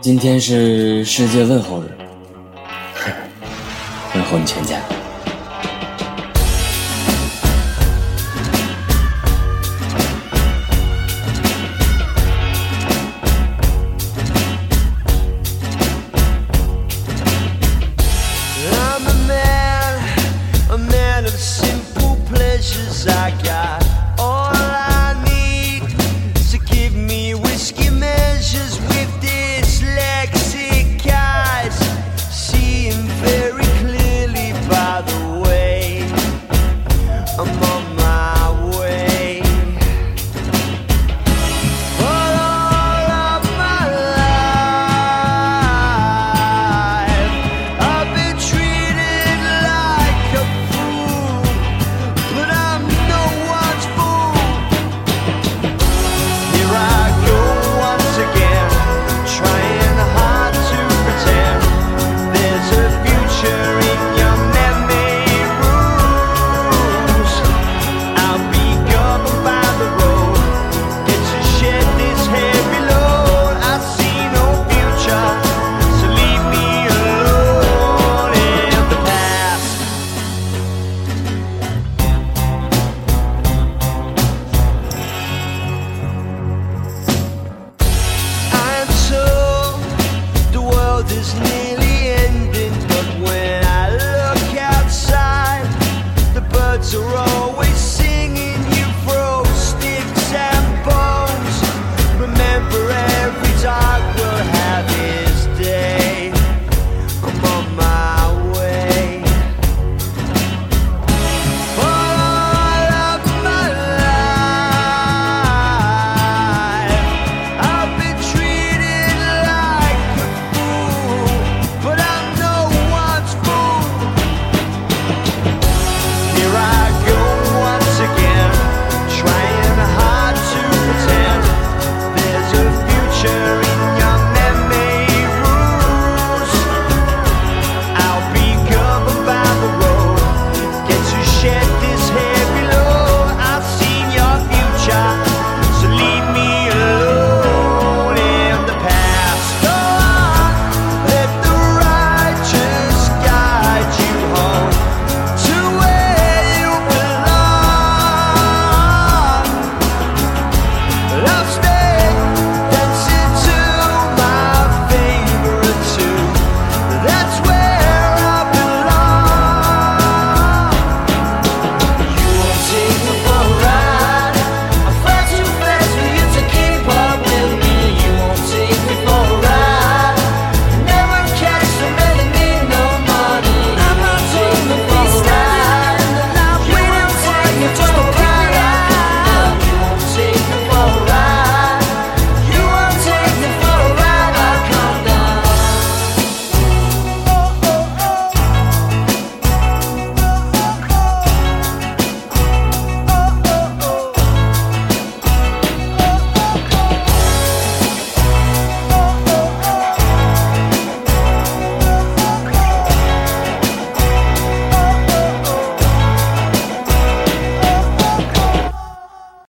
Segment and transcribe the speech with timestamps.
[0.00, 1.90] 今天是世界问候日。
[4.14, 4.80] 问候你全家。
[28.88, 28.99] Wait.